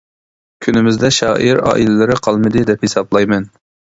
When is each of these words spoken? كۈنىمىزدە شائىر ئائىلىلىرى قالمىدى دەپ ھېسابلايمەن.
كۈنىمىزدە 0.65 1.11
شائىر 1.17 1.61
ئائىلىلىرى 1.71 2.17
قالمىدى 2.29 2.65
دەپ 2.71 2.87
ھېسابلايمەن. 2.87 3.49